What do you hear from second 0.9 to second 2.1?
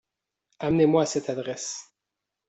à cette adresse.